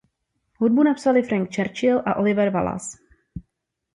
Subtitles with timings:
[0.59, 2.97] Hudbu napsali Frank Churchill a Oliver Wallace.